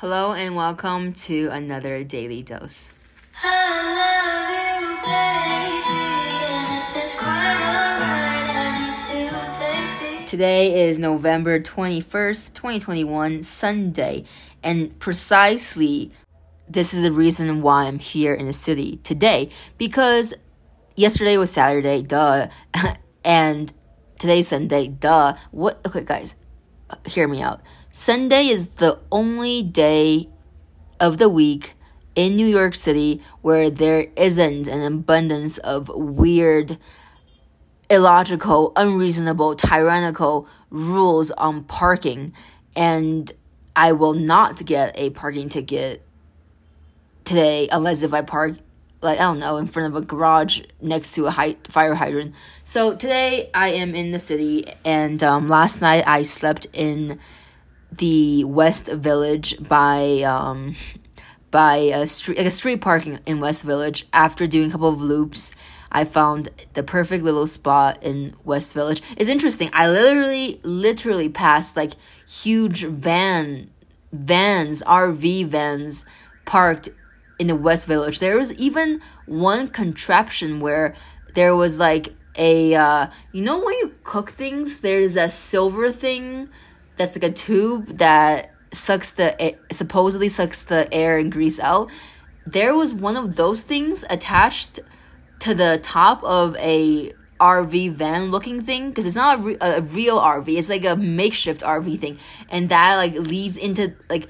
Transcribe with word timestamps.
Hello 0.00 0.34
and 0.34 0.54
welcome 0.54 1.14
to 1.14 1.48
another 1.48 2.04
daily 2.04 2.42
dose. 2.42 2.90
Today 10.26 10.86
is 10.86 10.98
November 10.98 11.60
21st, 11.60 12.52
2021, 12.52 13.42
Sunday, 13.42 14.24
and 14.62 14.98
precisely 14.98 16.12
this 16.68 16.92
is 16.92 17.00
the 17.00 17.10
reason 17.10 17.62
why 17.62 17.84
I'm 17.84 17.98
here 17.98 18.34
in 18.34 18.44
the 18.44 18.52
city 18.52 18.98
today 19.02 19.48
because 19.78 20.34
yesterday 20.94 21.38
was 21.38 21.50
Saturday, 21.50 22.02
duh, 22.02 22.48
and 23.24 23.72
today's 24.18 24.48
Sunday, 24.48 24.88
duh. 24.88 25.36
What? 25.52 25.80
Okay, 25.86 26.04
guys, 26.04 26.34
uh, 26.90 26.96
hear 27.06 27.26
me 27.26 27.40
out. 27.40 27.62
Sunday 27.98 28.48
is 28.48 28.66
the 28.76 28.98
only 29.10 29.62
day 29.62 30.28
of 31.00 31.16
the 31.16 31.30
week 31.30 31.72
in 32.14 32.36
New 32.36 32.46
York 32.46 32.74
City 32.74 33.22
where 33.40 33.70
there 33.70 34.08
isn't 34.16 34.68
an 34.68 34.82
abundance 34.82 35.56
of 35.56 35.88
weird 35.88 36.76
illogical, 37.88 38.74
unreasonable, 38.76 39.56
tyrannical 39.56 40.46
rules 40.68 41.30
on 41.30 41.64
parking, 41.64 42.34
and 42.76 43.32
I 43.74 43.92
will 43.92 44.12
not 44.12 44.62
get 44.66 44.92
a 44.98 45.08
parking 45.08 45.48
ticket 45.48 46.02
today 47.24 47.66
unless 47.72 48.02
if 48.02 48.12
I 48.12 48.20
park 48.20 48.58
like 49.00 49.18
I 49.18 49.22
don't 49.22 49.38
know 49.38 49.56
in 49.56 49.68
front 49.68 49.94
of 49.94 50.02
a 50.02 50.04
garage 50.04 50.60
next 50.82 51.12
to 51.12 51.28
a 51.28 51.56
fire 51.70 51.94
hydrant. 51.94 52.34
So 52.62 52.94
today 52.94 53.48
I 53.54 53.68
am 53.68 53.94
in 53.94 54.10
the 54.10 54.18
city, 54.18 54.66
and 54.84 55.22
um, 55.22 55.48
last 55.48 55.80
night 55.80 56.04
I 56.06 56.24
slept 56.24 56.66
in 56.74 57.18
the 57.92 58.44
West 58.44 58.88
Village 58.88 59.56
by 59.60 60.22
um, 60.22 60.76
by 61.50 61.76
a 61.76 62.06
street 62.06 62.38
like 62.38 62.46
a 62.46 62.50
street 62.50 62.80
parking 62.80 63.20
in 63.26 63.40
West 63.40 63.62
Village. 63.62 64.06
After 64.12 64.46
doing 64.46 64.68
a 64.68 64.72
couple 64.72 64.88
of 64.88 65.00
loops 65.00 65.52
I 65.96 66.04
found 66.04 66.50
the 66.74 66.82
perfect 66.82 67.24
little 67.24 67.46
spot 67.46 68.02
in 68.02 68.34
West 68.44 68.74
Village. 68.74 69.02
It's 69.16 69.30
interesting. 69.30 69.70
I 69.72 69.88
literally, 69.88 70.60
literally 70.62 71.28
passed 71.28 71.76
like 71.76 71.92
huge 72.28 72.84
van, 72.84 73.70
vans, 74.12 74.82
RV 74.82 75.48
vans 75.48 76.04
parked 76.44 76.88
in 77.38 77.46
the 77.46 77.56
West 77.56 77.86
Village. 77.86 78.18
There 78.18 78.36
was 78.36 78.54
even 78.56 79.00
one 79.26 79.68
contraption 79.68 80.60
where 80.60 80.94
there 81.34 81.54
was 81.54 81.78
like 81.78 82.08
a, 82.36 82.74
uh, 82.74 83.06
you 83.32 83.42
know, 83.42 83.58
when 83.58 83.74
you 83.78 83.94
cook 84.04 84.30
things, 84.30 84.80
there's 84.80 85.16
a 85.16 85.30
silver 85.30 85.90
thing 85.92 86.50
that's 86.96 87.16
like 87.16 87.30
a 87.30 87.32
tube 87.32 87.98
that 87.98 88.50
sucks 88.72 89.12
the, 89.12 89.56
supposedly 89.70 90.28
sucks 90.28 90.64
the 90.64 90.92
air 90.92 91.18
and 91.18 91.32
grease 91.32 91.60
out. 91.60 91.90
There 92.46 92.74
was 92.74 92.94
one 92.94 93.16
of 93.16 93.36
those 93.36 93.62
things 93.62 94.04
attached 94.08 94.80
to 95.40 95.54
the 95.54 95.80
top 95.82 96.22
of 96.24 96.56
a 96.56 97.12
RV 97.40 97.92
van 97.92 98.30
looking 98.30 98.62
thing 98.62 98.88
because 98.88 99.06
it's 99.06 99.16
not 99.16 99.38
a, 99.38 99.42
re- 99.42 99.56
a, 99.60 99.82
real 99.82 100.18
RV. 100.18 100.48
It's 100.48 100.68
like 100.68 100.84
a 100.84 100.96
makeshift 100.96 101.60
RV 101.60 101.98
thing, 102.00 102.18
and 102.48 102.68
that 102.70 102.96
like 102.96 103.12
leads 103.12 103.56
into 103.56 103.94
like 104.08 104.28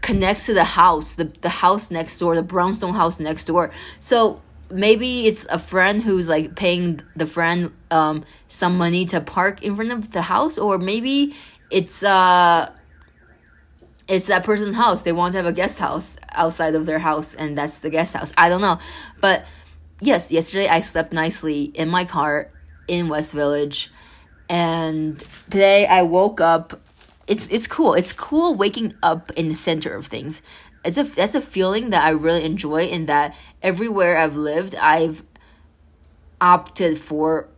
connects 0.00 0.46
to 0.46 0.54
the 0.54 0.64
house, 0.64 1.12
the 1.12 1.32
the 1.42 1.48
house 1.48 1.90
next 1.90 2.18
door, 2.18 2.34
the 2.34 2.42
brownstone 2.42 2.94
house 2.94 3.20
next 3.20 3.44
door. 3.44 3.70
So 3.98 4.40
maybe 4.70 5.26
it's 5.26 5.44
a 5.50 5.58
friend 5.58 6.02
who's 6.02 6.28
like 6.28 6.54
paying 6.54 7.02
the 7.16 7.26
friend 7.26 7.72
um 7.90 8.24
some 8.48 8.78
money 8.78 9.04
to 9.06 9.20
park 9.20 9.62
in 9.62 9.76
front 9.76 9.92
of 9.92 10.12
the 10.12 10.22
house, 10.22 10.58
or 10.58 10.78
maybe 10.78 11.34
it's 11.70 12.02
uh 12.02 12.72
it's 14.08 14.26
that 14.26 14.42
person's 14.42 14.74
house. 14.74 15.02
They 15.02 15.12
want 15.12 15.32
to 15.32 15.38
have 15.38 15.46
a 15.46 15.52
guest 15.52 15.78
house 15.78 16.16
outside 16.32 16.74
of 16.74 16.84
their 16.84 16.98
house, 16.98 17.34
and 17.34 17.56
that's 17.56 17.78
the 17.78 17.90
guest 17.90 18.16
house. 18.16 18.32
I 18.36 18.48
don't 18.48 18.60
know, 18.60 18.78
but 19.20 19.44
yes, 20.00 20.32
yesterday 20.32 20.68
I 20.68 20.80
slept 20.80 21.12
nicely 21.12 21.64
in 21.64 21.88
my 21.88 22.04
car 22.04 22.50
in 22.88 23.08
West 23.08 23.32
Village, 23.32 23.90
and 24.48 25.18
today 25.48 25.86
I 25.86 26.02
woke 26.02 26.40
up. 26.40 26.80
It's 27.28 27.48
it's 27.50 27.68
cool. 27.68 27.94
It's 27.94 28.12
cool 28.12 28.54
waking 28.54 28.94
up 29.02 29.30
in 29.32 29.48
the 29.48 29.54
center 29.54 29.94
of 29.94 30.06
things. 30.06 30.42
It's 30.84 30.98
a 30.98 31.04
that's 31.04 31.36
a 31.36 31.40
feeling 31.40 31.90
that 31.90 32.04
I 32.04 32.10
really 32.10 32.44
enjoy. 32.44 32.86
In 32.86 33.06
that 33.06 33.36
everywhere 33.62 34.18
I've 34.18 34.36
lived, 34.36 34.74
I've 34.74 35.22
opted 36.40 36.98
for 36.98 37.48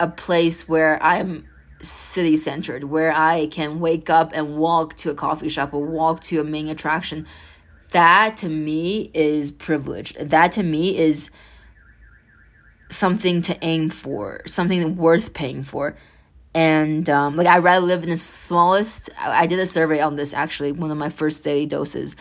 a 0.00 0.08
place 0.08 0.68
where 0.68 1.00
I'm 1.02 1.46
city 1.80 2.36
centered, 2.36 2.84
where 2.84 3.12
I 3.12 3.46
can 3.46 3.80
wake 3.80 4.10
up 4.10 4.30
and 4.34 4.56
walk 4.56 4.94
to 4.96 5.10
a 5.10 5.14
coffee 5.14 5.48
shop 5.48 5.74
or 5.74 5.84
walk 5.84 6.20
to 6.22 6.40
a 6.40 6.44
main 6.44 6.68
attraction 6.68 7.26
that 7.96 8.36
to 8.38 8.48
me 8.48 9.10
is 9.14 9.50
privilege. 9.50 10.14
That 10.20 10.52
to 10.52 10.62
me 10.62 10.98
is 10.98 11.30
something 12.90 13.42
to 13.42 13.56
aim 13.64 13.90
for, 13.90 14.42
something 14.46 14.96
worth 14.96 15.32
paying 15.32 15.64
for. 15.64 15.96
And 16.54 17.08
um, 17.10 17.36
like, 17.36 17.46
I'd 17.46 17.62
rather 17.62 17.84
live 17.84 18.02
in 18.02 18.10
the 18.10 18.16
smallest. 18.16 19.10
I 19.18 19.46
did 19.46 19.58
a 19.58 19.66
survey 19.66 20.00
on 20.00 20.16
this 20.16 20.32
actually, 20.32 20.72
one 20.72 20.90
of 20.90 20.96
my 20.96 21.10
first 21.10 21.44
daily 21.44 21.66
doses. 21.66 22.16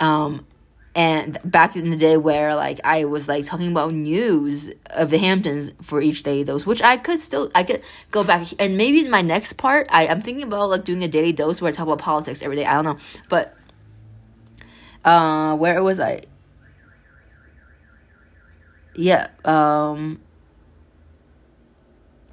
Um, 0.00 0.46
and 0.98 1.38
back 1.44 1.76
in 1.76 1.90
the 1.90 1.96
day 1.96 2.16
where 2.16 2.56
like 2.56 2.80
I 2.82 3.04
was 3.04 3.28
like 3.28 3.46
talking 3.46 3.70
about 3.70 3.94
news 3.94 4.72
of 4.90 5.10
the 5.10 5.18
Hamptons 5.18 5.72
for 5.80 6.00
each 6.00 6.24
daily 6.24 6.42
dose, 6.42 6.66
which 6.66 6.82
I 6.82 6.96
could 6.96 7.20
still 7.20 7.52
I 7.54 7.62
could 7.62 7.82
go 8.10 8.24
back 8.24 8.48
and 8.58 8.76
maybe 8.76 9.04
in 9.04 9.10
my 9.10 9.22
next 9.22 9.52
part 9.52 9.86
I 9.90 10.08
I'm 10.08 10.20
thinking 10.20 10.42
about 10.42 10.70
like 10.70 10.82
doing 10.84 11.04
a 11.04 11.08
daily 11.08 11.32
dose 11.32 11.62
where 11.62 11.68
I 11.68 11.72
talk 11.72 11.86
about 11.86 12.00
politics 12.00 12.42
every 12.42 12.56
day. 12.56 12.64
I 12.64 12.74
don't 12.74 12.84
know, 12.84 12.98
but 13.28 13.56
uh, 15.04 15.56
where 15.56 15.80
was 15.84 16.00
I? 16.00 16.22
Yeah, 18.96 19.28
um, 19.44 20.18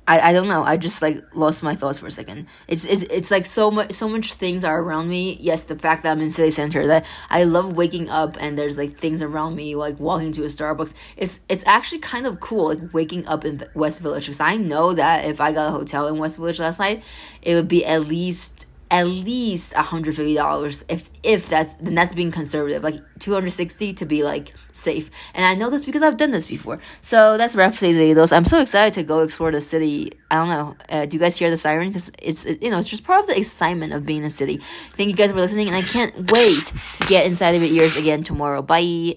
I, 0.08 0.30
I 0.30 0.34
don't 0.34 0.48
know. 0.48 0.64
I 0.64 0.78
just 0.78 1.02
like 1.02 1.24
lost 1.36 1.64
my 1.64 1.74
thoughts 1.74 1.98
for 1.98 2.08
a 2.08 2.12
second. 2.12 2.48
It's 2.68 2.86
it's 2.86 3.04
it's 3.04 3.32
like 3.32 3.46
so 3.46 3.72
much 3.72 3.92
so 3.92 4.08
much 4.08 4.34
things 4.34 4.64
are 4.64 4.80
around 4.80 5.10
me. 5.10 5.38
Yes, 5.40 5.64
the 5.64 5.78
fact 5.78 6.04
that 6.04 6.12
I'm 6.12 6.22
in 6.22 6.32
city 6.32 6.52
center 6.52 6.86
that 6.88 7.06
I 7.30 7.44
love 7.44 7.74
waking 7.76 8.10
up 8.10 8.38
and 8.40 8.58
there's 8.58 8.78
like 8.78 9.00
things 9.00 9.24
around 9.24 9.56
me 9.56 9.76
like 9.76 10.00
walking 10.00 10.32
to 10.34 10.44
a 10.44 10.48
Starbucks. 10.48 10.94
It's 11.18 11.40
it's 11.50 11.66
actually 11.66 12.00
kind 12.00 12.28
of 12.28 12.40
cool 12.40 12.68
like 12.68 12.94
waking 12.94 13.26
up 13.28 13.46
in 13.46 13.64
West 13.74 14.02
Village 14.02 14.26
because 14.26 14.40
I 14.40 14.58
know 14.58 14.94
that 14.94 15.26
if 15.26 15.42
I 15.42 15.52
got 15.52 15.70
a 15.70 15.72
hotel 15.72 16.08
in 16.08 16.18
West 16.18 16.38
Village 16.38 16.60
last 16.60 16.80
night, 16.80 17.04
it 17.42 17.56
would 17.56 17.68
be 17.68 17.84
at 17.84 18.06
least 18.06 18.65
at 18.92 19.08
least 19.08 19.74
$150 19.74 20.84
if 20.90 21.10
if 21.24 21.50
that's 21.50 21.74
then 21.76 21.96
that's 21.96 22.14
being 22.14 22.32
conservative 22.32 22.84
like 22.84 22.96
260 23.20 23.94
to 23.94 24.06
be 24.06 24.24
like 24.24 24.54
safe. 24.74 25.10
And 25.34 25.46
i 25.46 25.56
know 25.56 25.70
this 25.70 25.86
because 25.86 26.04
i've 26.04 26.18
done 26.18 26.32
this 26.32 26.48
before. 26.48 26.80
So 27.02 27.38
that's 27.38 27.56
wrap 27.56 27.74
those 27.74 28.32
i'm 28.32 28.46
so 28.46 28.60
excited 28.60 28.94
to 28.94 29.04
go 29.04 29.20
explore 29.20 29.52
the 29.52 29.62
city. 29.62 30.12
I 30.30 30.36
don't 30.38 30.50
know 30.50 30.76
uh, 30.90 31.06
do 31.06 31.18
you 31.18 31.22
guys 31.22 31.38
hear 31.38 31.50
the 31.50 31.58
siren? 31.58 31.90
Because 31.90 32.12
it's 32.22 32.46
it, 32.46 32.62
you 32.62 32.70
know 32.70 32.78
it's 32.78 32.88
just 32.88 33.04
part 33.04 33.22
of 33.22 33.28
the 33.28 33.38
excitement 33.38 33.94
of 33.94 34.06
being 34.06 34.20
in 34.20 34.26
a 34.26 34.32
city. 34.32 34.58
Thank 34.92 35.10
you 35.10 35.16
guys 35.16 35.32
for 35.32 35.38
listening 35.38 35.68
and 35.68 35.76
i 35.76 35.82
can't 35.82 36.32
wait 36.32 36.66
to 37.00 37.08
get 37.08 37.26
inside 37.26 37.56
of 37.56 37.64
your 37.64 37.72
ears 37.72 37.96
again 37.96 38.24
tomorrow. 38.24 38.62
Bye 38.62 39.14